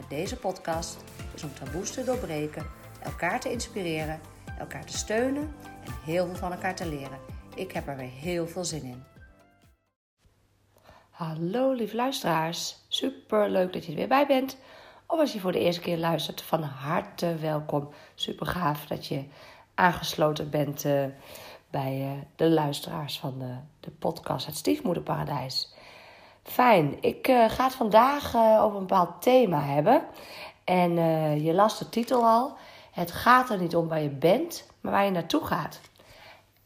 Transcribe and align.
met 0.00 0.10
deze 0.10 0.36
podcast 0.36 1.04
is 1.34 1.42
om 1.42 1.54
taboes 1.54 1.90
te 1.90 2.04
doorbreken, 2.04 2.66
elkaar 3.02 3.40
te 3.40 3.50
inspireren, 3.50 4.20
elkaar 4.58 4.84
te 4.86 4.96
steunen 4.96 5.54
en 5.84 5.92
heel 6.04 6.26
veel 6.26 6.34
van 6.34 6.52
elkaar 6.52 6.74
te 6.74 6.88
leren. 6.88 7.18
Ik 7.54 7.72
heb 7.72 7.88
er 7.88 7.96
weer 7.96 8.10
heel 8.10 8.46
veel 8.46 8.64
zin 8.64 8.82
in. 8.82 9.02
Hallo 11.10 11.72
lieve 11.72 11.96
luisteraars, 11.96 12.76
super 12.88 13.50
leuk 13.50 13.72
dat 13.72 13.84
je 13.84 13.90
er 13.90 13.96
weer 13.96 14.08
bij 14.08 14.26
bent. 14.26 14.56
Of 15.06 15.18
als 15.18 15.32
je 15.32 15.40
voor 15.40 15.52
de 15.52 15.60
eerste 15.60 15.80
keer 15.80 15.98
luistert, 15.98 16.42
van 16.42 16.62
harte 16.62 17.36
welkom. 17.36 17.88
Super 18.14 18.46
gaaf 18.46 18.86
dat 18.86 19.06
je 19.06 19.24
aangesloten 19.74 20.50
bent 20.50 20.84
uh, 20.84 21.04
bij 21.70 22.00
uh, 22.00 22.22
de 22.36 22.50
luisteraars 22.50 23.18
van 23.18 23.38
de, 23.38 23.54
de 23.80 23.90
podcast 23.90 24.46
Het 24.46 24.56
Stiefmoederparadijs. 24.56 25.74
Fijn. 26.50 26.96
Ik 27.00 27.28
uh, 27.28 27.50
ga 27.50 27.64
het 27.64 27.74
vandaag 27.74 28.34
uh, 28.34 28.62
over 28.62 28.80
een 28.80 28.86
bepaald 28.86 29.22
thema 29.22 29.60
hebben. 29.60 30.02
En 30.64 30.90
uh, 30.90 31.44
je 31.44 31.54
las 31.54 31.78
de 31.78 31.88
titel 31.88 32.24
al. 32.24 32.56
Het 32.90 33.12
gaat 33.12 33.50
er 33.50 33.58
niet 33.58 33.76
om 33.76 33.88
waar 33.88 34.00
je 34.00 34.08
bent, 34.08 34.66
maar 34.80 34.92
waar 34.92 35.04
je 35.04 35.10
naartoe 35.10 35.44
gaat. 35.44 35.80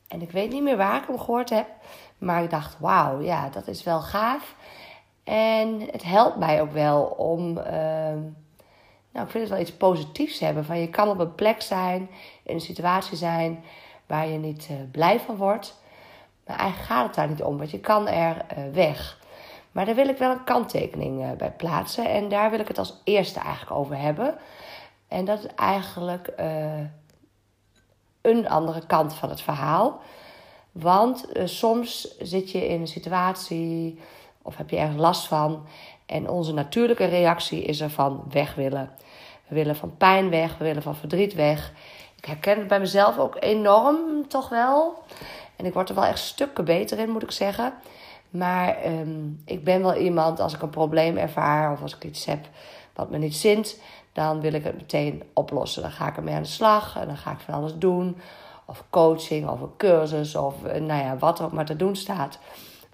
En 0.09 0.23
ik 0.23 0.31
weet 0.31 0.51
niet 0.51 0.63
meer 0.63 0.77
waar 0.77 0.97
ik 0.97 1.07
hem 1.07 1.19
gehoord 1.19 1.51
heb. 1.51 1.67
Maar 2.19 2.43
ik 2.43 2.51
dacht, 2.51 2.77
wauw, 2.79 3.21
ja, 3.21 3.49
dat 3.49 3.67
is 3.67 3.83
wel 3.83 4.01
gaaf. 4.01 4.55
En 5.25 5.81
het 5.91 6.03
helpt 6.03 6.37
mij 6.37 6.61
ook 6.61 6.73
wel 6.73 7.03
om... 7.05 7.59
Ehm, 7.59 8.19
nou, 9.11 9.27
ik 9.27 9.31
vind 9.31 9.45
het 9.45 9.49
wel 9.49 9.61
iets 9.61 9.77
positiefs 9.77 10.39
hebben. 10.39 10.65
Van 10.65 10.79
je 10.79 10.89
kan 10.89 11.09
op 11.09 11.19
een 11.19 11.35
plek 11.35 11.63
zijn, 11.63 12.11
in 12.43 12.55
een 12.55 12.61
situatie 12.61 13.17
zijn... 13.17 13.65
waar 14.07 14.29
je 14.29 14.39
niet 14.39 14.69
blij 14.91 15.21
van 15.21 15.37
wordt. 15.37 15.81
Maar 16.47 16.57
eigenlijk 16.57 16.91
gaat 16.91 17.07
het 17.07 17.15
daar 17.15 17.29
niet 17.29 17.43
om, 17.43 17.59
want 17.59 17.71
je 17.71 17.81
kan 17.81 18.09
er 18.09 18.45
weg... 18.73 19.23
Maar 19.75 19.85
daar 19.85 19.95
wil 19.95 20.09
ik 20.09 20.19
wel 20.19 20.31
een 20.31 20.45
kanttekening 20.45 21.23
uh, 21.23 21.33
bij 21.33 21.51
plaatsen. 21.51 22.09
En 22.09 22.29
daar 22.29 22.51
wil 22.51 22.61
ik 22.61 22.69
het 22.69 22.79
als 22.79 23.01
eerste 23.05 23.41
eigenlijk 23.41 23.71
over 23.71 23.99
hebben. 23.99 24.35
En 25.09 25.25
dat 25.25 25.39
is 25.39 25.47
eigenlijk 25.55 26.33
uh, 26.41 26.81
een 28.21 28.49
andere 28.49 28.87
kant 28.87 29.15
van 29.15 29.29
het 29.29 29.41
verhaal. 29.41 30.01
Want 30.73 31.37
uh, 31.37 31.47
soms 31.47 32.19
zit 32.19 32.51
je 32.51 32.69
in 32.69 32.81
een 32.81 32.87
situatie 32.87 34.01
of 34.43 34.57
heb 34.57 34.71
je 34.71 34.77
ergens 34.77 35.01
last 35.01 35.27
van. 35.27 35.67
En 36.07 36.29
onze 36.29 36.53
natuurlijke 36.53 37.05
reactie 37.05 37.63
is 37.63 37.81
er 37.81 37.91
van 37.91 38.25
weg 38.31 38.55
willen. 38.55 38.91
We 39.47 39.55
willen 39.55 39.77
van 39.77 39.97
pijn 39.97 40.31
weg, 40.31 40.59
we 40.59 40.65
willen 40.65 40.83
van 40.83 40.97
verdriet 40.97 41.35
weg. 41.35 41.73
Ik 42.17 42.25
herken 42.25 42.59
het 42.59 42.69
bij 42.69 42.81
mezelf 42.81 43.19
ook 43.19 43.37
enorm, 43.41 44.29
toch 44.29 44.49
wel. 44.49 45.03
En 45.57 45.65
ik 45.65 45.73
word 45.73 45.89
er 45.89 45.95
wel 45.95 46.05
echt 46.05 46.19
stukken 46.19 46.65
beter 46.65 46.99
in, 46.99 47.11
moet 47.11 47.23
ik 47.23 47.31
zeggen. 47.31 47.75
Maar 48.35 48.87
um, 48.87 49.43
ik 49.45 49.65
ben 49.65 49.83
wel 49.83 49.97
iemand, 49.97 50.41
als 50.41 50.55
ik 50.55 50.63
een 50.63 50.71
probleem 50.71 51.17
ervaar 51.17 51.73
of 51.73 51.83
als 51.83 51.97
ik 51.97 52.05
iets 52.05 52.25
heb 52.25 52.47
wat 52.95 53.11
me 53.11 53.19
niet 53.19 53.37
zint, 53.37 53.81
dan 54.13 54.41
wil 54.41 54.53
ik 54.53 54.65
het 54.65 54.77
meteen 54.77 55.23
oplossen. 55.33 55.83
Dan 55.83 55.91
ga 55.91 56.09
ik 56.09 56.17
ermee 56.17 56.35
aan 56.35 56.43
de 56.43 56.49
slag 56.49 56.97
en 56.97 57.07
dan 57.07 57.17
ga 57.17 57.31
ik 57.31 57.39
van 57.39 57.55
alles 57.55 57.75
doen. 57.77 58.17
Of 58.65 58.85
coaching, 58.91 59.49
of 59.49 59.61
een 59.61 59.77
cursus, 59.77 60.37
of 60.37 60.65
eh, 60.65 60.81
nou 60.81 61.03
ja, 61.03 61.17
wat 61.17 61.39
er 61.39 61.45
ook 61.45 61.53
maar 61.53 61.65
te 61.65 61.77
doen 61.77 61.97
staat. 61.97 62.39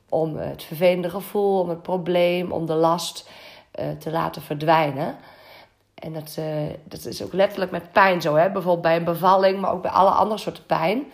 Om 0.09 0.37
het 0.37 0.63
vervelende 0.63 1.11
gevoel, 1.11 1.61
om 1.61 1.69
het 1.69 1.83
probleem, 1.83 2.53
om 2.53 2.67
de 2.67 2.75
last 2.75 3.29
uh, 3.81 3.91
te 3.91 4.11
laten 4.11 4.43
verdwijnen. 4.43 5.17
En 5.95 6.13
dat, 6.13 6.37
uh, 6.39 6.47
dat 6.85 7.05
is 7.05 7.23
ook 7.23 7.33
letterlijk 7.33 7.71
met 7.71 7.93
pijn 7.93 8.21
zo. 8.21 8.35
Hè? 8.35 8.51
Bijvoorbeeld 8.51 8.83
bij 8.83 8.97
een 8.97 9.05
bevalling, 9.05 9.61
maar 9.61 9.73
ook 9.73 9.83
bij 9.83 9.91
alle 9.91 10.11
andere 10.11 10.41
soorten 10.41 10.67
pijn 10.67 11.05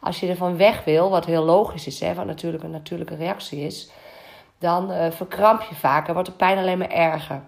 als 0.00 0.20
je 0.20 0.28
ervan 0.28 0.56
weg 0.56 0.84
wil, 0.84 1.10
wat 1.10 1.24
heel 1.24 1.44
logisch 1.44 1.86
is, 1.86 2.00
hè, 2.00 2.14
wat 2.14 2.26
natuurlijk 2.26 2.62
een 2.62 2.70
natuurlijke 2.70 3.14
reactie 3.14 3.60
is, 3.60 3.90
dan 4.58 4.90
uh, 4.90 5.10
verkramp 5.10 5.62
je 5.62 5.74
vaak 5.74 6.06
en 6.06 6.14
wordt 6.14 6.28
de 6.28 6.34
pijn 6.34 6.58
alleen 6.58 6.78
maar 6.78 6.90
erger. 6.90 7.40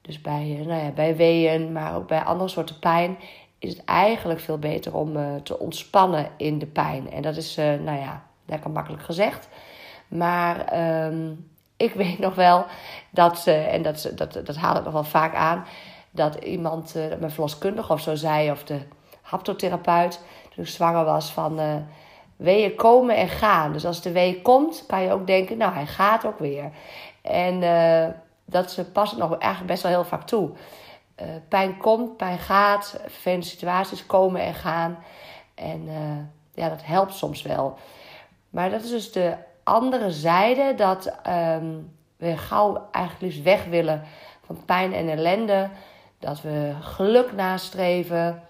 Dus 0.00 0.20
bij, 0.20 0.56
uh, 0.60 0.66
nou 0.66 0.84
ja, 0.84 0.90
bij 0.90 1.16
weeën, 1.16 1.72
maar 1.72 1.96
ook 1.96 2.08
bij 2.08 2.20
andere 2.20 2.48
soorten 2.48 2.78
pijn, 2.78 3.18
is 3.58 3.70
het 3.70 3.84
eigenlijk 3.84 4.40
veel 4.40 4.58
beter 4.58 4.94
om 4.94 5.16
uh, 5.16 5.34
te 5.42 5.58
ontspannen 5.58 6.30
in 6.36 6.58
de 6.58 6.66
pijn. 6.66 7.10
En 7.10 7.22
dat 7.22 7.36
is, 7.36 7.56
nou 7.56 7.98
ja, 7.98 8.22
lekker 8.44 8.70
makkelijk 8.70 9.02
gezegd. 9.02 9.48
Maar 10.08 10.78
um, 11.06 11.50
ik 11.76 11.94
weet 12.04 12.18
nog 12.18 12.34
wel 12.34 12.66
dat, 13.10 13.46
en 13.46 13.82
dat, 13.82 14.12
dat, 14.14 14.32
dat 14.32 14.56
haal 14.56 14.76
ik 14.76 14.84
nog 14.84 14.92
wel 14.92 15.04
vaak 15.04 15.34
aan, 15.34 15.64
dat 16.10 16.34
iemand, 16.34 16.94
mijn 16.94 17.30
verloskundige 17.30 17.92
of 17.92 18.00
zo 18.00 18.14
zei, 18.14 18.50
of 18.50 18.64
de 18.64 18.80
haptotherapeut, 19.22 20.20
toen 20.58 20.66
zwanger 20.66 21.04
was, 21.04 21.32
van 21.32 21.60
uh, 21.60 21.74
weeën 22.36 22.74
komen 22.74 23.16
en 23.16 23.28
gaan. 23.28 23.72
Dus 23.72 23.86
als 23.86 24.02
de 24.02 24.12
wee 24.12 24.42
komt, 24.42 24.84
kan 24.86 25.02
je 25.02 25.12
ook 25.12 25.26
denken, 25.26 25.56
nou, 25.56 25.72
hij 25.72 25.86
gaat 25.86 26.26
ook 26.26 26.38
weer. 26.38 26.70
En 27.22 27.62
uh, 27.62 28.06
dat 28.44 28.70
ze 28.70 28.84
past 28.84 29.16
nog 29.16 29.38
eigenlijk 29.38 29.72
best 29.72 29.82
wel 29.82 29.92
heel 29.92 30.04
vaak 30.04 30.26
toe. 30.26 30.50
Uh, 30.50 31.26
pijn 31.48 31.76
komt, 31.76 32.16
pijn 32.16 32.38
gaat, 32.38 33.00
vervelende 33.02 33.46
situaties 33.46 34.06
komen 34.06 34.40
en 34.40 34.54
gaan. 34.54 34.98
En 35.54 35.88
ja, 36.54 36.68
dat 36.68 36.84
helpt 36.84 37.14
soms 37.14 37.42
wel. 37.42 37.78
Maar 38.50 38.70
dat 38.70 38.82
is 38.82 38.90
dus 38.90 39.12
de 39.12 39.34
andere 39.64 40.10
zijde, 40.10 40.74
dat 40.74 41.12
um, 41.28 41.96
we 42.16 42.36
gauw 42.36 42.88
eigenlijk 42.90 43.24
liefst 43.24 43.42
weg 43.42 43.64
willen 43.64 44.02
van 44.46 44.64
pijn 44.64 44.92
en 44.92 45.08
ellende. 45.08 45.68
Dat 46.18 46.42
we 46.42 46.72
geluk 46.80 47.32
nastreven. 47.32 48.47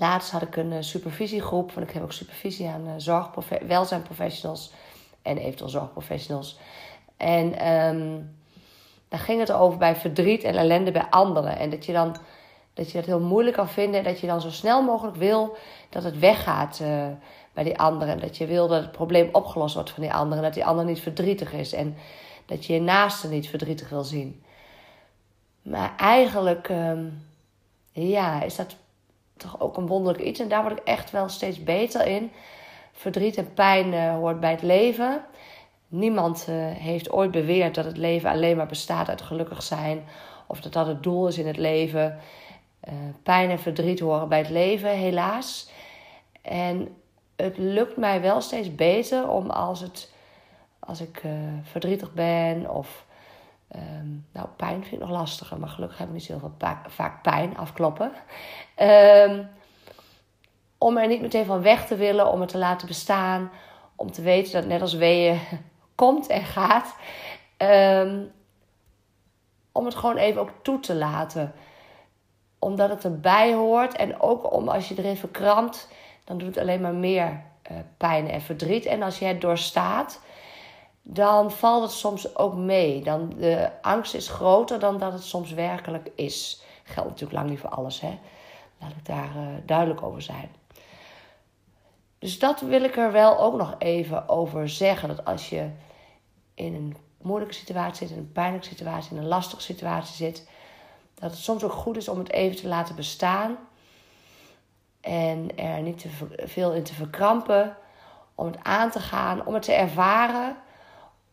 Laatst 0.00 0.30
had 0.30 0.42
ik 0.42 0.56
een 0.56 0.72
eh, 0.72 0.78
supervisiegroep, 0.80 1.72
want 1.72 1.88
ik 1.88 1.94
heb 1.94 2.02
ook 2.02 2.12
supervisie 2.12 2.68
aan 2.68 3.00
zorgprofe- 3.00 3.66
welzijnprofessionals 3.66 4.72
en 5.22 5.38
eventueel 5.38 5.70
zorgprofessionals. 5.70 6.58
En 7.16 7.68
um, 7.68 8.36
daar 9.08 9.20
ging 9.20 9.40
het 9.40 9.52
over 9.52 9.78
bij 9.78 9.96
verdriet 9.96 10.42
en 10.42 10.54
ellende 10.54 10.90
bij 10.90 11.06
anderen. 11.10 11.58
En 11.58 11.70
dat 11.70 11.86
je 11.86 11.92
dan 11.92 12.16
dat 12.74 12.90
je 12.90 12.98
dat 12.98 13.06
heel 13.06 13.20
moeilijk 13.20 13.56
kan 13.56 13.68
vinden. 13.68 13.98
En 13.98 14.04
dat 14.04 14.20
je 14.20 14.26
dan 14.26 14.40
zo 14.40 14.50
snel 14.50 14.82
mogelijk 14.82 15.16
wil 15.16 15.56
dat 15.88 16.02
het 16.02 16.18
weggaat 16.18 16.78
uh, 16.82 17.06
bij 17.52 17.64
die 17.64 17.78
anderen. 17.78 18.14
En 18.14 18.20
dat 18.20 18.36
je 18.36 18.46
wil 18.46 18.68
dat 18.68 18.82
het 18.82 18.92
probleem 18.92 19.28
opgelost 19.32 19.74
wordt 19.74 19.90
van 19.90 20.02
die 20.02 20.12
anderen. 20.12 20.38
En 20.38 20.44
dat 20.44 20.54
die 20.54 20.64
ander 20.64 20.84
niet 20.84 21.00
verdrietig 21.00 21.52
is. 21.52 21.72
En 21.72 21.96
dat 22.46 22.66
je 22.66 22.72
je 22.72 22.80
naaste 22.80 23.28
niet 23.28 23.48
verdrietig 23.48 23.88
wil 23.88 24.04
zien. 24.04 24.42
Maar 25.62 25.96
eigenlijk, 25.96 26.68
um, 26.68 27.26
ja, 27.92 28.42
is 28.42 28.56
dat 28.56 28.76
toch 29.40 29.60
ook 29.60 29.76
een 29.76 29.86
wonderlijk 29.86 30.24
iets. 30.24 30.40
En 30.40 30.48
daar 30.48 30.62
word 30.62 30.78
ik 30.78 30.84
echt 30.84 31.10
wel 31.10 31.28
steeds 31.28 31.62
beter 31.62 32.06
in. 32.06 32.30
Verdriet 32.92 33.36
en 33.36 33.54
pijn 33.54 33.92
uh, 33.92 34.14
hoort 34.14 34.40
bij 34.40 34.50
het 34.50 34.62
leven. 34.62 35.24
Niemand 35.88 36.46
uh, 36.48 36.54
heeft 36.70 37.10
ooit 37.10 37.30
beweerd 37.30 37.74
dat 37.74 37.84
het 37.84 37.96
leven 37.96 38.30
alleen 38.30 38.56
maar 38.56 38.66
bestaat 38.66 39.08
uit 39.08 39.22
gelukkig 39.22 39.62
zijn. 39.62 40.04
Of 40.46 40.60
dat 40.60 40.72
dat 40.72 40.86
het 40.86 41.02
doel 41.02 41.28
is 41.28 41.38
in 41.38 41.46
het 41.46 41.56
leven. 41.56 42.18
Uh, 42.88 42.94
pijn 43.22 43.50
en 43.50 43.58
verdriet 43.58 44.00
horen 44.00 44.28
bij 44.28 44.38
het 44.38 44.50
leven, 44.50 44.90
helaas. 44.90 45.70
En 46.42 46.96
het 47.36 47.58
lukt 47.58 47.96
mij 47.96 48.20
wel 48.20 48.40
steeds 48.40 48.74
beter 48.74 49.30
om 49.30 49.50
als, 49.50 49.80
het, 49.80 50.12
als 50.78 51.00
ik 51.00 51.22
verdrietig 51.62 52.12
ben 52.12 52.70
of 52.70 53.04
Um, 53.76 54.26
nou, 54.32 54.48
pijn 54.56 54.82
vind 54.82 54.92
ik 54.92 55.08
nog 55.08 55.10
lastiger, 55.10 55.58
maar 55.58 55.68
gelukkig 55.68 55.98
heb 55.98 56.06
ik 56.06 56.12
niet 56.12 56.26
heel 56.26 56.38
veel 56.38 56.54
vaak 56.86 57.22
pijn 57.22 57.56
afkloppen. 57.56 58.12
Um, 58.76 59.48
om 60.78 60.96
er 60.96 61.06
niet 61.06 61.20
meteen 61.20 61.44
van 61.44 61.62
weg 61.62 61.86
te 61.86 61.96
willen, 61.96 62.32
om 62.32 62.40
het 62.40 62.48
te 62.48 62.58
laten 62.58 62.86
bestaan, 62.86 63.50
om 63.96 64.12
te 64.12 64.22
weten 64.22 64.52
dat 64.52 64.66
net 64.66 64.80
als 64.80 64.94
weeën 64.94 65.40
komt 65.94 66.26
en 66.26 66.44
gaat. 66.44 66.96
Um, 67.58 68.32
om 69.72 69.84
het 69.84 69.94
gewoon 69.94 70.16
even 70.16 70.40
ook 70.40 70.52
toe 70.62 70.80
te 70.80 70.94
laten. 70.94 71.52
Omdat 72.58 72.88
het 72.88 73.04
erbij 73.04 73.54
hoort 73.54 73.96
en 73.96 74.20
ook 74.20 74.52
om 74.52 74.68
als 74.68 74.88
je 74.88 74.94
erin 74.98 75.16
verkrampt, 75.16 75.88
dan 76.24 76.38
doet 76.38 76.48
het 76.48 76.58
alleen 76.58 76.80
maar 76.80 76.94
meer 76.94 77.42
uh, 77.70 77.78
pijn 77.96 78.28
en 78.28 78.40
verdriet. 78.40 78.84
En 78.84 79.02
als 79.02 79.18
je 79.18 79.24
het 79.24 79.40
doorstaat, 79.40 80.20
dan 81.02 81.50
valt 81.50 81.82
het 81.82 81.92
soms 81.92 82.36
ook 82.36 82.54
mee. 82.54 83.02
Dan 83.02 83.32
de 83.36 83.70
angst 83.82 84.14
is 84.14 84.28
groter 84.28 84.78
dan 84.78 84.98
dat 84.98 85.12
het 85.12 85.24
soms 85.24 85.52
werkelijk 85.52 86.10
is. 86.14 86.62
Geldt 86.82 87.08
natuurlijk 87.08 87.38
lang 87.38 87.50
niet 87.50 87.60
voor 87.60 87.70
alles, 87.70 88.00
hè. 88.00 88.18
Laat 88.80 88.90
ik 88.90 89.06
daar 89.06 89.36
uh, 89.36 89.42
duidelijk 89.66 90.02
over 90.02 90.22
zijn. 90.22 90.50
Dus 92.18 92.38
dat 92.38 92.60
wil 92.60 92.82
ik 92.82 92.96
er 92.96 93.12
wel 93.12 93.38
ook 93.38 93.56
nog 93.56 93.74
even 93.78 94.28
over 94.28 94.68
zeggen. 94.68 95.08
Dat 95.08 95.24
als 95.24 95.48
je 95.48 95.70
in 96.54 96.74
een 96.74 96.96
moeilijke 97.22 97.54
situatie 97.54 98.06
zit, 98.06 98.16
in 98.16 98.22
een 98.22 98.32
pijnlijke 98.32 98.66
situatie, 98.66 99.10
in 99.12 99.22
een 99.22 99.28
lastige 99.28 99.62
situatie 99.62 100.14
zit, 100.14 100.48
Dat 101.14 101.30
het 101.30 101.40
soms 101.40 101.64
ook 101.64 101.72
goed 101.72 101.96
is 101.96 102.08
om 102.08 102.18
het 102.18 102.30
even 102.30 102.56
te 102.56 102.68
laten 102.68 102.94
bestaan. 102.94 103.56
En 105.00 105.56
er 105.56 105.82
niet 105.82 105.98
te 105.98 106.08
veel 106.46 106.72
in 106.72 106.82
te 106.82 106.94
verkrampen. 106.94 107.76
Om 108.34 108.46
het 108.46 108.58
aan 108.62 108.90
te 108.90 109.00
gaan, 109.00 109.46
om 109.46 109.54
het 109.54 109.62
te 109.62 109.72
ervaren. 109.72 110.56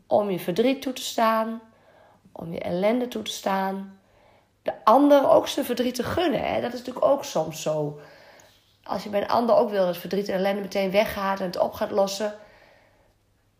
Om 0.07 0.29
je 0.29 0.39
verdriet 0.39 0.81
toe 0.81 0.93
te 0.93 1.01
staan. 1.01 1.61
Om 2.31 2.53
je 2.53 2.59
ellende 2.59 3.07
toe 3.07 3.21
te 3.21 3.31
staan. 3.31 3.99
De 4.61 4.73
ander 4.83 5.29
ook 5.29 5.47
zijn 5.47 5.65
verdriet 5.65 5.95
te 5.95 6.03
gunnen. 6.03 6.53
Hè? 6.53 6.61
Dat 6.61 6.73
is 6.73 6.79
natuurlijk 6.79 7.05
ook 7.05 7.23
soms 7.23 7.61
zo. 7.61 7.99
Als 8.83 9.03
je 9.03 9.09
bij 9.09 9.21
een 9.21 9.27
ander 9.27 9.55
ook 9.55 9.69
wil 9.69 9.85
dat 9.85 9.97
verdriet 9.97 10.27
en 10.27 10.35
ellende 10.35 10.61
meteen 10.61 10.91
weggaat 10.91 11.39
en 11.39 11.45
het 11.45 11.59
op 11.59 11.73
gaat 11.73 11.91
lossen. 11.91 12.33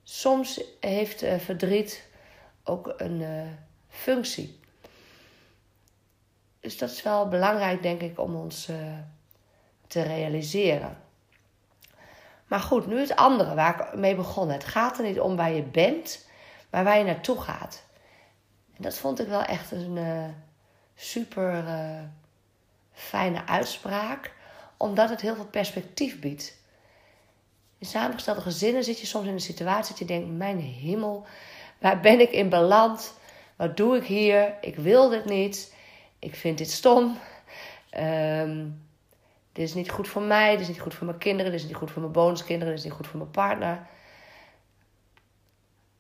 Soms 0.04 0.62
heeft 0.80 1.24
uh, 1.24 1.36
verdriet 1.36 2.08
ook 2.64 2.94
een 2.98 3.22
uh, 3.22 3.42
functie. 3.90 4.60
Dus 6.60 6.78
dat 6.78 6.90
is 6.90 7.04
wel 7.04 7.28
belangrijk, 7.28 7.82
denk 7.82 8.02
ik, 8.02 8.20
om 8.20 8.36
ons 8.36 8.70
uh, 8.70 8.76
te 9.88 10.02
realiseren. 10.02 10.98
Maar 12.48 12.60
goed, 12.60 12.88
nu 12.88 13.00
het 13.00 13.16
andere 13.16 13.56
waar 13.56 13.80
ik 13.80 14.00
mee 14.00 14.16
begon. 14.16 14.50
Het 14.50 14.64
gaat 14.64 14.98
er 14.98 15.04
niet 15.04 15.20
om 15.20 15.36
waar 15.36 15.52
je 15.52 15.64
bent, 15.64 16.27
maar 16.78 16.86
waar 16.86 16.98
je 16.98 17.04
naartoe 17.04 17.42
gaat. 17.42 17.84
En 18.76 18.84
dat 18.84 18.98
vond 18.98 19.20
ik 19.20 19.28
wel 19.28 19.44
echt 19.44 19.72
een 19.72 19.96
uh, 19.96 20.26
super 20.96 21.64
uh, 21.64 22.00
fijne 22.94 23.46
uitspraak, 23.46 24.34
omdat 24.78 25.10
het 25.10 25.22
heel 25.22 25.36
veel 25.36 25.46
perspectief 25.46 26.20
biedt. 26.20 26.58
In 27.78 27.88
samengestelde 27.88 28.42
gezinnen 28.42 28.84
zit 28.84 29.00
je 29.00 29.06
soms 29.06 29.28
in 29.28 29.34
een 29.34 29.40
situatie 29.40 29.90
dat 29.90 30.00
je 30.00 30.06
denkt: 30.06 30.38
Mijn 30.38 30.60
hemel, 30.60 31.26
waar 31.80 32.00
ben 32.00 32.20
ik 32.20 32.32
in 32.32 32.50
beland? 32.50 33.14
Wat 33.56 33.78
doe 33.78 33.98
ik 33.98 34.04
hier? 34.04 34.54
Ik 34.62 34.76
wil 34.76 35.10
dit 35.10 35.26
niet. 35.26 35.74
Ik 36.20 36.36
vind 36.36 36.58
dit 36.58 36.72
stom. 36.72 37.18
Um, 37.98 38.88
dit 39.52 39.68
is 39.68 39.74
niet 39.74 39.90
goed 39.90 40.08
voor 40.08 40.22
mij, 40.22 40.52
dit 40.52 40.60
is 40.60 40.68
niet 40.68 40.80
goed 40.80 40.94
voor 40.94 41.06
mijn 41.06 41.18
kinderen, 41.18 41.52
dit 41.52 41.62
is 41.62 41.68
niet 41.68 41.76
goed 41.76 41.92
voor 41.92 42.02
mijn 42.02 42.14
bonuskinderen, 42.14 42.68
dit 42.68 42.78
is 42.78 42.90
niet 42.90 42.98
goed 42.98 43.08
voor 43.08 43.20
mijn 43.20 43.32
partner. 43.32 43.88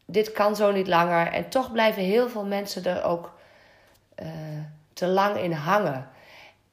Dit 0.07 0.31
kan 0.31 0.55
zo 0.55 0.71
niet 0.71 0.87
langer. 0.87 1.27
En 1.27 1.49
toch 1.49 1.71
blijven 1.71 2.03
heel 2.03 2.29
veel 2.29 2.45
mensen 2.45 2.85
er 2.85 3.03
ook 3.03 3.39
uh, 4.23 4.27
te 4.93 5.07
lang 5.07 5.37
in 5.37 5.51
hangen. 5.51 6.09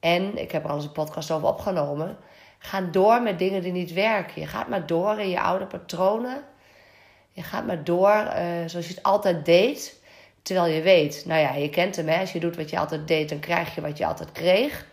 En 0.00 0.38
ik 0.38 0.52
heb 0.52 0.64
er 0.64 0.70
al 0.70 0.76
eens 0.76 0.84
een 0.84 0.92
podcast 0.92 1.30
over 1.30 1.48
opgenomen. 1.48 2.16
Gaan 2.58 2.90
door 2.90 3.22
met 3.22 3.38
dingen 3.38 3.62
die 3.62 3.72
niet 3.72 3.92
werken. 3.92 4.40
Je 4.40 4.46
gaat 4.46 4.68
maar 4.68 4.86
door 4.86 5.20
in 5.20 5.28
je 5.28 5.40
oude 5.40 5.66
patronen. 5.66 6.42
Je 7.30 7.42
gaat 7.42 7.66
maar 7.66 7.84
door 7.84 8.10
uh, 8.10 8.66
zoals 8.66 8.88
je 8.88 8.94
het 8.94 9.02
altijd 9.02 9.44
deed. 9.44 10.02
Terwijl 10.42 10.74
je 10.74 10.82
weet, 10.82 11.22
nou 11.26 11.40
ja, 11.40 11.54
je 11.54 11.70
kent 11.70 11.96
hem. 11.96 12.08
Hè? 12.08 12.20
Als 12.20 12.32
je 12.32 12.40
doet 12.40 12.56
wat 12.56 12.70
je 12.70 12.78
altijd 12.78 13.08
deed, 13.08 13.28
dan 13.28 13.38
krijg 13.38 13.74
je 13.74 13.80
wat 13.80 13.98
je 13.98 14.06
altijd 14.06 14.32
kreeg 14.32 14.86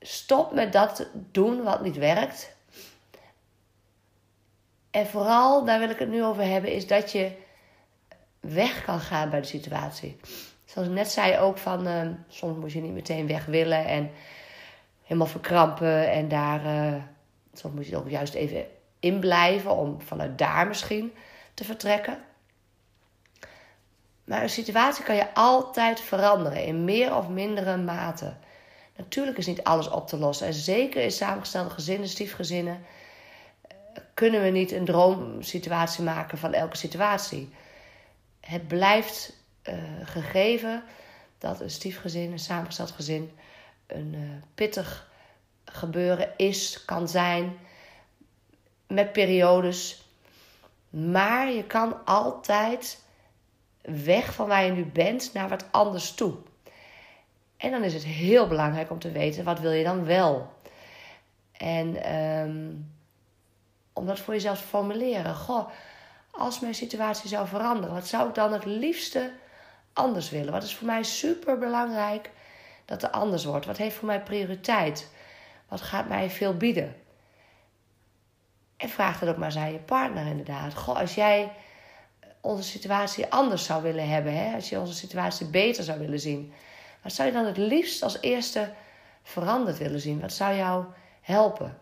stop 0.00 0.52
met 0.52 0.72
dat 0.72 1.06
doen 1.12 1.62
wat 1.62 1.82
niet 1.82 1.96
werkt. 1.96 2.56
En 4.90 5.06
vooral, 5.06 5.64
daar 5.64 5.78
wil 5.78 5.90
ik 5.90 5.98
het 5.98 6.08
nu 6.08 6.24
over 6.24 6.42
hebben, 6.42 6.72
is 6.72 6.86
dat 6.86 7.12
je 7.12 7.32
weg 8.40 8.84
kan 8.84 9.00
gaan 9.00 9.30
bij 9.30 9.40
de 9.40 9.46
situatie. 9.46 10.16
Zoals 10.64 10.88
ik 10.88 10.94
net 10.94 11.10
zei 11.10 11.38
ook 11.38 11.58
van, 11.58 11.86
uh, 11.86 12.08
soms 12.28 12.58
moet 12.58 12.72
je 12.72 12.80
niet 12.80 12.92
meteen 12.92 13.26
weg 13.26 13.44
willen 13.44 13.86
en 13.86 14.10
helemaal 15.02 15.26
verkrampen. 15.26 16.10
En 16.10 16.28
daar, 16.28 16.64
uh, 16.64 16.94
soms 17.54 17.74
moet 17.74 17.86
je 17.86 17.96
ook 17.96 18.10
juist 18.10 18.34
even 18.34 18.66
in 19.00 19.20
blijven 19.20 19.76
om 19.76 20.00
vanuit 20.00 20.38
daar 20.38 20.66
misschien 20.66 21.12
te 21.54 21.64
vertrekken. 21.64 22.18
Maar 24.24 24.42
een 24.42 24.50
situatie 24.50 25.04
kan 25.04 25.14
je 25.14 25.34
altijd 25.34 26.00
veranderen 26.00 26.64
in 26.64 26.84
meer 26.84 27.16
of 27.16 27.28
mindere 27.28 27.76
mate. 27.76 28.34
Natuurlijk 28.96 29.38
is 29.38 29.46
niet 29.46 29.64
alles 29.64 29.90
op 29.90 30.08
te 30.08 30.18
lossen. 30.18 30.46
En 30.46 30.52
zeker 30.52 31.02
in 31.02 31.10
samengestelde 31.10 31.70
gezinnen, 31.70 32.08
stiefgezinnen, 32.08 32.74
eh, 32.74 32.80
kunnen 34.20 34.42
we 34.42 34.48
niet 34.48 34.72
een 34.72 34.84
droomsituatie 34.84 36.04
maken 36.04 36.38
van 36.38 36.52
elke 36.52 36.76
situatie. 36.76 37.48
Het 38.40 38.68
blijft 38.68 39.36
uh, 39.68 39.74
gegeven 40.04 40.82
dat 41.38 41.60
een 41.60 41.70
stiefgezin, 41.70 42.32
een 42.32 42.38
samengesteld 42.38 42.90
gezin, 42.90 43.30
een 43.86 44.12
uh, 44.14 44.20
pittig 44.54 45.10
gebeuren 45.64 46.32
is, 46.36 46.84
kan 46.84 47.08
zijn, 47.08 47.58
met 48.86 49.12
periodes. 49.12 50.04
Maar 50.90 51.50
je 51.50 51.64
kan 51.64 52.04
altijd 52.04 53.02
weg 53.80 54.34
van 54.34 54.48
waar 54.48 54.64
je 54.64 54.72
nu 54.72 54.84
bent 54.84 55.30
naar 55.32 55.48
wat 55.48 55.64
anders 55.70 56.14
toe. 56.14 56.34
En 57.56 57.70
dan 57.70 57.84
is 57.84 57.94
het 57.94 58.04
heel 58.04 58.46
belangrijk 58.46 58.90
om 58.90 58.98
te 58.98 59.12
weten, 59.12 59.44
wat 59.44 59.60
wil 59.60 59.72
je 59.72 59.84
dan 59.84 60.04
wel? 60.04 60.52
En 61.52 62.14
um, 62.16 62.98
om 64.00 64.06
dat 64.06 64.18
voor 64.18 64.34
jezelf 64.34 64.58
te 64.60 64.66
formuleren. 64.66 65.34
Goh, 65.34 65.68
als 66.30 66.60
mijn 66.60 66.74
situatie 66.74 67.28
zou 67.28 67.46
veranderen, 67.46 67.94
wat 67.94 68.06
zou 68.06 68.28
ik 68.28 68.34
dan 68.34 68.52
het 68.52 68.64
liefste 68.64 69.32
anders 69.92 70.30
willen? 70.30 70.52
Wat 70.52 70.62
is 70.62 70.74
voor 70.74 70.86
mij 70.86 71.02
super 71.02 71.58
belangrijk 71.58 72.30
dat 72.84 73.02
er 73.02 73.10
anders 73.10 73.44
wordt? 73.44 73.66
Wat 73.66 73.76
heeft 73.76 73.96
voor 73.96 74.06
mij 74.06 74.22
prioriteit? 74.22 75.10
Wat 75.68 75.80
gaat 75.80 76.08
mij 76.08 76.30
veel 76.30 76.56
bieden? 76.56 76.96
En 78.76 78.88
vraag 78.88 79.18
dat 79.18 79.28
ook 79.28 79.36
maar 79.36 79.46
eens 79.48 79.56
aan 79.56 79.72
je 79.72 79.78
partner 79.78 80.26
inderdaad. 80.26 80.74
Goh, 80.74 80.96
als 80.96 81.14
jij 81.14 81.52
onze 82.40 82.62
situatie 82.62 83.32
anders 83.32 83.64
zou 83.64 83.82
willen 83.82 84.08
hebben, 84.08 84.36
hè? 84.36 84.54
als 84.54 84.68
je 84.68 84.80
onze 84.80 84.94
situatie 84.94 85.46
beter 85.46 85.84
zou 85.84 85.98
willen 85.98 86.20
zien, 86.20 86.52
wat 87.02 87.12
zou 87.12 87.28
je 87.28 87.34
dan 87.34 87.46
het 87.46 87.56
liefst 87.56 88.02
als 88.02 88.20
eerste 88.20 88.72
veranderd 89.22 89.78
willen 89.78 90.00
zien? 90.00 90.20
Wat 90.20 90.32
zou 90.32 90.56
jou 90.56 90.84
helpen? 91.20 91.78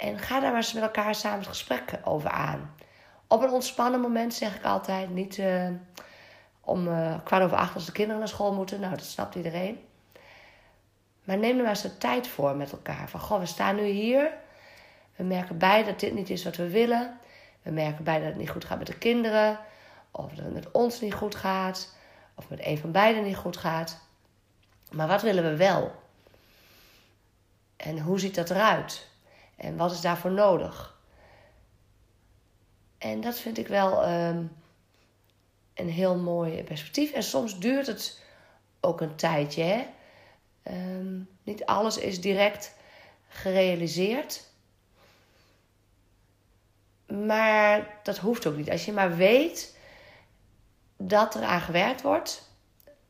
En 0.00 0.18
ga 0.18 0.40
daar 0.40 0.48
maar 0.48 0.60
eens 0.60 0.72
met 0.72 0.82
elkaar 0.82 1.14
samen 1.14 1.38
het 1.38 1.48
gesprek 1.48 1.98
over 2.04 2.30
aan. 2.30 2.74
Op 3.26 3.42
een 3.42 3.50
ontspannen 3.50 4.00
moment 4.00 4.34
zeg 4.34 4.56
ik 4.56 4.64
altijd. 4.64 5.10
Niet 5.10 5.38
uh, 5.38 5.68
om 6.60 6.88
uh, 6.88 7.14
kwart 7.24 7.42
over 7.42 7.56
acht 7.56 7.74
als 7.74 7.86
de 7.86 7.92
kinderen 7.92 8.18
naar 8.18 8.28
school 8.28 8.52
moeten. 8.52 8.80
Nou, 8.80 8.96
dat 8.96 9.04
snapt 9.04 9.34
iedereen. 9.34 9.78
Maar 11.24 11.38
neem 11.38 11.56
er 11.56 11.62
maar 11.62 11.70
eens 11.70 11.82
de 11.82 11.98
tijd 11.98 12.28
voor 12.28 12.56
met 12.56 12.72
elkaar. 12.72 13.08
Van, 13.08 13.20
goh, 13.20 13.38
we 13.38 13.46
staan 13.46 13.76
nu 13.76 13.84
hier. 13.84 14.32
We 15.16 15.24
merken 15.24 15.58
bij 15.58 15.84
dat 15.84 16.00
dit 16.00 16.14
niet 16.14 16.30
is 16.30 16.44
wat 16.44 16.56
we 16.56 16.70
willen. 16.70 17.18
We 17.62 17.70
merken 17.70 18.04
bij 18.04 18.18
dat 18.18 18.28
het 18.28 18.36
niet 18.36 18.50
goed 18.50 18.64
gaat 18.64 18.78
met 18.78 18.86
de 18.86 18.98
kinderen. 18.98 19.58
Of 20.10 20.32
dat 20.32 20.44
het 20.44 20.54
met 20.54 20.70
ons 20.70 21.00
niet 21.00 21.14
goed 21.14 21.34
gaat 21.34 21.94
of 22.34 22.48
met 22.48 22.66
een 22.66 22.78
van 22.78 22.92
beiden 22.92 23.24
niet 23.24 23.36
goed 23.36 23.56
gaat. 23.56 24.00
Maar 24.90 25.08
wat 25.08 25.22
willen 25.22 25.44
we 25.44 25.56
wel? 25.56 26.02
En 27.76 27.98
hoe 27.98 28.20
ziet 28.20 28.34
dat 28.34 28.50
eruit? 28.50 29.09
En 29.60 29.76
wat 29.76 29.92
is 29.92 30.00
daarvoor 30.00 30.30
nodig? 30.30 30.98
En 32.98 33.20
dat 33.20 33.38
vind 33.38 33.58
ik 33.58 33.68
wel 33.68 34.08
um, 34.08 34.56
een 35.74 35.88
heel 35.88 36.16
mooi 36.16 36.64
perspectief. 36.64 37.12
En 37.12 37.22
soms 37.22 37.58
duurt 37.58 37.86
het 37.86 38.22
ook 38.80 39.00
een 39.00 39.16
tijdje. 39.16 39.62
Hè? 39.62 39.86
Um, 40.72 41.28
niet 41.42 41.64
alles 41.64 41.98
is 41.98 42.20
direct 42.20 42.74
gerealiseerd. 43.28 44.48
Maar 47.06 47.98
dat 48.02 48.18
hoeft 48.18 48.46
ook 48.46 48.56
niet. 48.56 48.70
Als 48.70 48.84
je 48.84 48.92
maar 48.92 49.16
weet 49.16 49.76
dat 50.96 51.34
er 51.34 51.42
aan 51.42 51.60
gewerkt 51.60 52.02
wordt, 52.02 52.50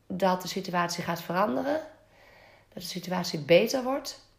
dat 0.07 0.41
de 0.41 0.47
situatie 0.47 1.03
gaat 1.03 1.21
veranderen, 1.21 1.81
dat 2.73 2.83
de 2.83 2.89
situatie 2.89 3.39
beter 3.39 3.83
wordt, 3.83 4.29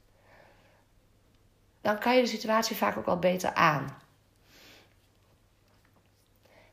dan 1.82 1.98
kan 1.98 2.16
je 2.16 2.22
de 2.22 2.28
situatie 2.28 2.76
vaak 2.76 2.96
ook 2.96 3.06
al 3.06 3.18
beter 3.18 3.54
aan. 3.54 3.96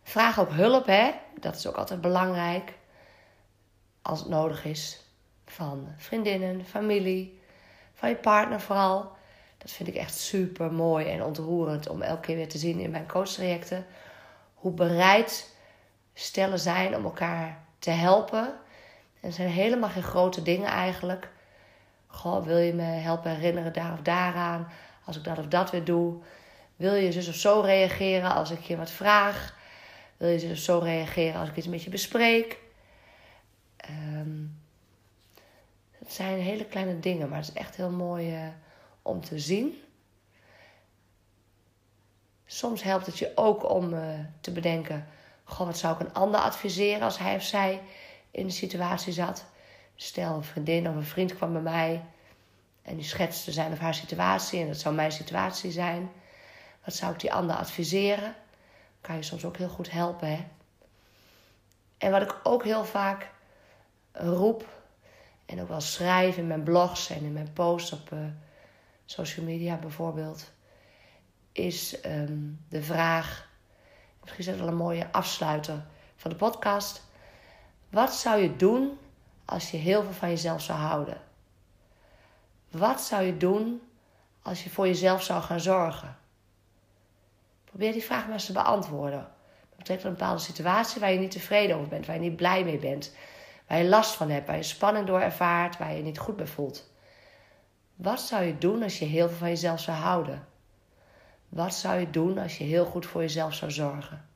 Vraag 0.04 0.40
ook 0.40 0.52
hulp, 0.52 0.86
hè? 0.86 1.12
dat 1.40 1.56
is 1.56 1.68
ook 1.68 1.76
altijd 1.76 2.02
belangrijk, 2.02 2.74
als 4.02 4.20
het 4.20 4.30
nodig 4.30 4.66
is, 4.66 5.04
van 5.46 5.88
vriendinnen, 5.98 6.66
familie, 6.66 7.42
van 7.94 8.10
je 8.10 8.16
partner 8.16 8.62
vooral. 8.62 9.18
Dat 9.58 9.72
vind 9.72 9.90
ik 9.90 9.96
echt 9.96 10.18
super 10.18 10.72
mooi 10.72 11.06
en 11.06 11.24
ontroerend 11.24 11.90
om 11.90 12.02
elke 12.02 12.22
keer 12.22 12.36
weer 12.36 12.50
te 12.50 12.58
zien 12.58 12.80
in 12.80 12.92
mijn 12.92 13.08
coachtrajecten. 13.08 13.86
Hoe 14.54 14.72
bereid 14.72 15.56
stellen 16.14 16.60
zijn 16.60 16.96
om 16.96 17.04
elkaar 17.04 17.64
te 17.80 17.90
helpen. 17.90 18.46
En 19.20 19.28
het 19.28 19.36
zijn 19.36 19.50
helemaal 19.50 19.90
geen 19.90 20.04
grote 20.04 20.42
dingen 20.42 20.70
eigenlijk. 20.70 21.30
Goh, 22.08 22.46
wil 22.46 22.58
je 22.58 22.74
me 22.74 22.84
helpen 22.84 23.32
herinneren 23.32 23.74
daar 23.74 23.94
of 23.94 24.00
daaraan? 24.00 24.68
Als 25.10 25.18
ik 25.18 25.24
dat 25.24 25.38
of 25.38 25.48
dat 25.48 25.72
weer 25.72 25.84
doe. 25.84 26.18
Wil 26.76 26.94
je 26.94 27.12
zus 27.12 27.28
of 27.28 27.36
zo 27.36 27.60
reageren 27.60 28.34
als 28.34 28.52
ik 28.52 28.62
je 28.62 28.78
wat 28.78 28.92
vraag? 28.92 29.58
Wil 30.18 30.30
je 30.30 30.40
zus 30.40 30.52
of 30.52 30.58
zo 30.58 30.80
reageren 30.80 31.40
als 31.40 31.50
ik 31.50 31.56
iets 31.56 31.68
met 31.68 31.84
je 31.84 31.90
bespreek? 31.90 32.60
Um, 33.90 34.62
het 35.98 36.12
zijn 36.14 36.40
hele 36.40 36.66
kleine 36.66 37.00
dingen, 37.00 37.30
maar 37.30 37.38
het 37.38 37.48
is 37.48 37.54
echt 37.54 37.76
heel 37.76 37.90
mooi 37.90 38.36
uh, 38.36 38.48
om 39.02 39.22
te 39.22 39.40
zien. 39.40 39.82
Soms 42.46 42.84
helpt 42.84 43.06
het 43.06 43.18
je 43.18 43.32
ook 43.36 43.70
om 43.70 43.94
uh, 43.94 44.20
te 44.42 44.52
bedenken: 44.52 45.08
Goh, 45.44 45.68
wat 45.68 45.78
zou 45.78 45.94
ik 45.94 46.00
een 46.00 46.14
ander 46.14 46.40
adviseren 46.40 47.02
als 47.02 47.18
hij 47.18 47.36
of 47.36 47.44
zij 47.44 47.82
in 48.32 48.46
een 48.46 48.52
situatie 48.52 49.14
zat. 49.14 49.46
Stel, 49.96 50.36
een 50.36 50.44
vriendin 50.44 50.90
of 50.90 50.96
een 50.96 51.04
vriend 51.04 51.36
kwam 51.36 51.54
bij 51.54 51.62
mij 51.62 52.04
en 52.90 52.96
die 52.96 53.06
schetste 53.06 53.52
zijn 53.52 53.72
of 53.72 53.80
haar 53.80 53.94
situatie 53.94 54.62
en 54.62 54.68
dat 54.68 54.78
zou 54.78 54.96
mijn 54.96 55.12
situatie 55.12 55.72
zijn. 55.72 56.12
Wat 56.86 56.94
zou 56.94 57.14
ik 57.14 57.20
die 57.20 57.34
ander 57.34 57.56
adviseren? 57.56 58.36
Kan 59.02 59.16
je 59.16 59.24
soms 59.24 59.46
ook 59.46 59.58
heel 59.58 59.70
goed 59.70 59.92
helpen, 59.92 60.28
hè? 60.28 60.46
En 61.98 62.12
wat 62.12 62.22
ik 62.22 62.40
ook 62.44 62.64
heel 62.64 62.86
vaak 62.86 63.30
roep 64.12 64.68
en 65.46 65.62
ook 65.62 65.68
wel 65.68 65.82
schrijf 65.82 66.38
in 66.38 66.48
mijn 66.48 66.64
blogs 66.64 67.10
en 67.10 67.24
in 67.24 67.34
mijn 67.34 67.54
posts 67.54 67.92
op 67.92 68.12
uh, 68.14 68.20
social 69.06 69.46
media 69.46 69.76
bijvoorbeeld, 69.76 70.52
is 71.52 72.06
um, 72.06 72.66
de 72.70 72.84
vraag, 72.84 73.50
misschien 74.22 74.44
is 74.44 74.50
dat 74.50 74.60
wel 74.60 74.68
een 74.68 74.76
mooie 74.76 75.12
afsluiter 75.12 75.86
van 76.16 76.32
de 76.32 76.38
podcast. 76.38 77.04
Wat 77.90 78.14
zou 78.14 78.42
je 78.42 78.56
doen 78.56 78.98
als 79.46 79.72
je 79.72 79.78
heel 79.78 80.04
veel 80.04 80.14
van 80.14 80.30
jezelf 80.30 80.62
zou 80.62 80.80
houden? 80.80 81.29
Wat 82.80 83.02
zou 83.02 83.24
je 83.24 83.38
doen 83.38 83.82
als 84.42 84.64
je 84.64 84.70
voor 84.70 84.88
jezelf 84.88 85.24
zou 85.24 85.42
gaan 85.42 85.60
zorgen? 85.60 86.18
Probeer 87.66 87.92
die 87.92 88.04
vraag 88.04 88.24
maar 88.24 88.34
eens 88.34 88.46
te 88.46 88.52
beantwoorden. 88.52 89.28
Dat 89.70 89.78
betreft 89.78 90.04
een 90.04 90.12
bepaalde 90.12 90.42
situatie 90.42 91.02
waar 91.02 91.12
je 91.12 91.20
niet 91.20 91.32
tevreden 91.32 91.76
over 91.76 91.88
bent, 91.88 92.06
waar 92.06 92.16
je 92.16 92.22
niet 92.22 92.36
blij 92.36 92.64
mee 92.64 92.78
bent, 92.78 93.16
waar 93.68 93.78
je 93.78 93.90
last 93.90 94.16
van 94.16 94.30
hebt, 94.30 94.48
waar 94.48 94.56
je 94.56 94.64
spanning 94.64 95.08
door 95.08 95.20
ervaart, 95.20 95.78
waar 95.78 95.92
je 95.92 95.98
je 95.98 96.04
niet 96.04 96.20
goed 96.20 96.36
bij 96.36 96.48
voelt. 96.48 96.92
Wat 97.96 98.22
zou 98.22 98.44
je 98.44 98.58
doen 98.58 98.84
als 98.84 99.00
je 99.00 99.06
heel 99.06 99.28
veel 99.28 99.38
van 99.38 99.50
jezelf 99.50 99.80
zou 99.80 99.98
houden? 99.98 100.48
Wat 101.50 101.74
zou 101.74 102.00
je 102.00 102.10
doen 102.10 102.38
als 102.38 102.58
je 102.58 102.64
heel 102.64 102.86
goed 102.86 103.06
voor 103.06 103.22
jezelf 103.22 103.54
zou 103.54 103.72
zorgen? 103.72 104.30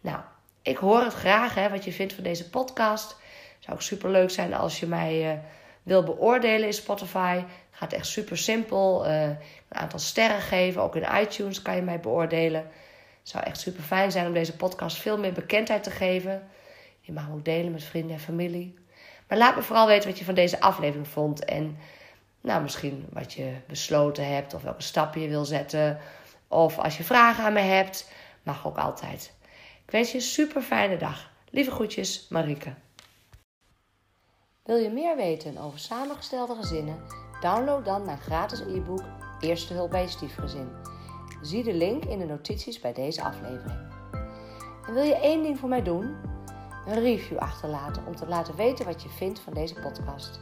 Nou, 0.00 0.20
ik 0.62 0.76
hoor 0.76 1.02
het 1.02 1.14
graag 1.14 1.54
hè, 1.54 1.70
wat 1.70 1.84
je 1.84 1.92
vindt 1.92 2.12
van 2.12 2.24
deze 2.24 2.50
podcast. 2.50 3.10
Het 3.10 3.64
zou 3.64 3.76
ook 3.76 3.82
super 3.82 4.10
leuk 4.10 4.30
zijn 4.30 4.54
als 4.54 4.80
je 4.80 4.86
mij 4.86 5.34
uh, 5.36 5.42
wil 5.86 6.02
beoordelen 6.02 6.66
in 6.66 6.72
Spotify. 6.72 7.42
Gaat 7.70 7.92
echt 7.92 8.06
super 8.06 8.38
simpel. 8.38 9.06
Uh, 9.06 9.22
een 9.22 9.38
aantal 9.68 9.98
sterren 9.98 10.40
geven. 10.40 10.82
Ook 10.82 10.96
in 10.96 11.20
iTunes 11.20 11.62
kan 11.62 11.76
je 11.76 11.82
mij 11.82 12.00
beoordelen. 12.00 12.60
Het 13.20 13.28
zou 13.28 13.44
echt 13.44 13.60
super 13.60 13.82
fijn 13.82 14.10
zijn 14.12 14.26
om 14.26 14.32
deze 14.32 14.56
podcast 14.56 14.96
veel 14.96 15.18
meer 15.18 15.32
bekendheid 15.32 15.82
te 15.82 15.90
geven. 15.90 16.48
Je 17.00 17.12
mag 17.12 17.24
hem 17.24 17.34
ook 17.34 17.44
delen 17.44 17.72
met 17.72 17.84
vrienden 17.84 18.16
en 18.16 18.22
familie. 18.22 18.74
Maar 19.28 19.38
laat 19.38 19.56
me 19.56 19.62
vooral 19.62 19.86
weten 19.86 20.08
wat 20.08 20.18
je 20.18 20.24
van 20.24 20.34
deze 20.34 20.60
aflevering 20.60 21.08
vond. 21.08 21.44
En 21.44 21.78
nou, 22.40 22.62
misschien 22.62 23.06
wat 23.12 23.32
je 23.32 23.52
besloten 23.66 24.34
hebt 24.34 24.54
of 24.54 24.62
welke 24.62 24.82
stappen 24.82 25.20
je 25.20 25.28
wil 25.28 25.44
zetten. 25.44 25.98
Of 26.48 26.78
als 26.78 26.96
je 26.96 27.04
vragen 27.04 27.44
aan 27.44 27.52
me 27.52 27.60
hebt, 27.60 28.10
mag 28.42 28.66
ook 28.66 28.78
altijd. 28.78 29.32
Ik 29.84 29.90
wens 29.90 30.10
je 30.10 30.16
een 30.16 30.22
super 30.22 30.62
fijne 30.62 30.96
dag. 30.96 31.30
Lieve 31.50 31.70
groetjes, 31.70 32.26
Marike. 32.28 32.74
Wil 34.66 34.76
je 34.76 34.90
meer 34.90 35.16
weten 35.16 35.58
over 35.58 35.78
samengestelde 35.78 36.54
gezinnen? 36.54 37.02
Download 37.40 37.84
dan 37.84 38.04
mijn 38.04 38.18
gratis 38.18 38.60
e-book 38.60 39.02
Eerste 39.40 39.74
hulp 39.74 39.90
bij 39.90 40.02
je 40.02 40.08
stiefgezin. 40.08 40.68
Zie 41.42 41.62
de 41.62 41.74
link 41.74 42.04
in 42.04 42.18
de 42.18 42.24
notities 42.24 42.80
bij 42.80 42.92
deze 42.92 43.22
aflevering. 43.22 43.78
En 44.86 44.94
wil 44.94 45.02
je 45.02 45.16
één 45.16 45.42
ding 45.42 45.58
voor 45.58 45.68
mij 45.68 45.82
doen? 45.82 46.16
Een 46.86 47.00
review 47.00 47.38
achterlaten 47.38 48.06
om 48.06 48.16
te 48.16 48.26
laten 48.26 48.56
weten 48.56 48.84
wat 48.84 49.02
je 49.02 49.08
vindt 49.08 49.38
van 49.38 49.54
deze 49.54 49.74
podcast. 49.74 50.40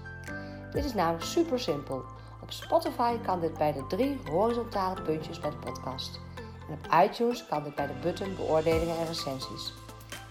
Dit 0.73 0.85
is 0.85 0.95
namelijk 0.95 1.25
super 1.25 1.61
simpel. 1.61 2.05
Op 2.43 2.51
Spotify 2.51 3.19
kan 3.19 3.41
dit 3.41 3.59
bij 3.59 3.73
de 3.73 3.87
drie 3.87 4.19
horizontale 4.31 5.03
puntjes 5.03 5.41
bij 5.41 5.51
de 5.51 5.57
podcast. 5.57 6.21
En 6.69 6.75
op 6.75 7.05
iTunes 7.05 7.47
kan 7.47 7.63
dit 7.63 7.75
bij 7.75 7.87
de 7.87 7.99
button 8.03 8.37
beoordelingen 8.37 8.99
en 8.99 9.07
recensies. 9.07 9.73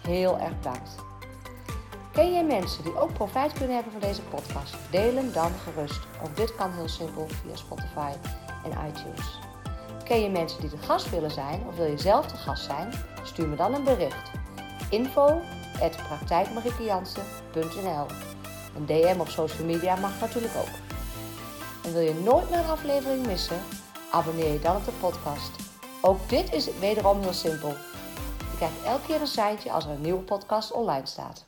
Heel 0.01 0.39
erg 0.39 0.57
bedankt. 0.57 1.12
Ken 2.13 2.33
jij 2.33 2.43
mensen 2.43 2.83
die 2.83 2.99
ook 2.99 3.13
profijt 3.13 3.53
kunnen 3.53 3.73
hebben 3.75 3.91
van 3.91 4.01
deze 4.01 4.21
podcast? 4.21 4.75
Deel 4.91 5.15
hem 5.15 5.31
dan 5.31 5.51
gerust. 5.51 5.99
Ook 6.23 6.35
dit 6.35 6.55
kan 6.55 6.71
heel 6.71 6.87
simpel 6.87 7.27
via 7.27 7.55
Spotify 7.55 8.11
en 8.63 8.87
iTunes. 8.87 9.39
Ken 10.03 10.21
je 10.21 10.29
mensen 10.29 10.61
die 10.61 10.69
de 10.69 10.77
gast 10.77 11.09
willen 11.09 11.31
zijn 11.31 11.63
of 11.67 11.75
wil 11.75 11.85
je 11.85 11.97
zelf 11.97 12.25
de 12.25 12.37
gast 12.37 12.63
zijn? 12.63 12.93
Stuur 13.23 13.47
me 13.47 13.55
dan 13.55 13.73
een 13.73 13.83
bericht. 13.83 14.31
Info 14.89 15.41
een 18.75 18.85
DM 18.85 19.19
op 19.19 19.27
social 19.27 19.65
media 19.65 19.95
mag 19.95 20.19
natuurlijk 20.19 20.53
ook. 20.55 20.75
En 21.83 21.93
wil 21.93 22.01
je 22.01 22.13
nooit 22.13 22.49
meer 22.49 22.59
een 22.59 22.69
aflevering 22.69 23.25
missen? 23.25 23.59
Abonneer 24.11 24.53
je 24.53 24.59
dan 24.59 24.75
op 24.75 24.85
de 24.85 24.91
podcast. 24.99 25.51
Ook 26.01 26.29
dit 26.29 26.53
is 26.53 26.77
wederom 26.79 27.21
heel 27.21 27.33
simpel. 27.33 27.69
Je 28.51 28.55
krijgt 28.55 28.83
elke 28.85 29.05
keer 29.05 29.21
een 29.21 29.27
seintje 29.27 29.71
als 29.71 29.85
er 29.85 29.91
een 29.91 30.01
nieuwe 30.01 30.23
podcast 30.23 30.71
online 30.71 31.05
staat. 31.05 31.45